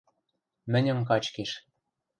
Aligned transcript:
Мӹньӹм 0.71 0.99
качкеш... 1.09 1.51